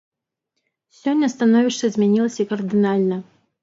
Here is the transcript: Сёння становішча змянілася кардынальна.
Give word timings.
Сёння 1.01 1.31
становішча 1.35 1.85
змянілася 1.99 2.51
кардынальна. 2.53 3.17